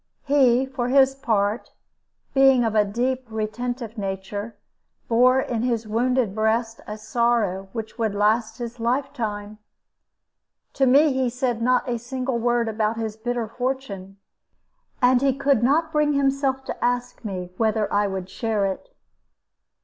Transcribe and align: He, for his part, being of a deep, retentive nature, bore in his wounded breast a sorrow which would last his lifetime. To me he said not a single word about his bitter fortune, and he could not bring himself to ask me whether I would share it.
He, 0.23 0.65
for 0.65 0.89
his 0.89 1.13
part, 1.13 1.73
being 2.33 2.63
of 2.63 2.73
a 2.73 2.83
deep, 2.83 3.27
retentive 3.29 3.99
nature, 3.99 4.57
bore 5.07 5.39
in 5.39 5.61
his 5.61 5.85
wounded 5.87 6.33
breast 6.33 6.81
a 6.87 6.97
sorrow 6.97 7.69
which 7.71 7.99
would 7.99 8.15
last 8.15 8.57
his 8.57 8.79
lifetime. 8.79 9.59
To 10.73 10.87
me 10.87 11.13
he 11.13 11.29
said 11.29 11.61
not 11.61 11.87
a 11.87 11.99
single 11.99 12.39
word 12.39 12.67
about 12.67 12.97
his 12.97 13.15
bitter 13.15 13.47
fortune, 13.47 14.17
and 15.03 15.21
he 15.21 15.37
could 15.37 15.61
not 15.61 15.91
bring 15.91 16.13
himself 16.13 16.63
to 16.65 16.83
ask 16.83 17.23
me 17.23 17.51
whether 17.57 17.85
I 17.93 18.07
would 18.07 18.27
share 18.27 18.65
it. 18.65 18.89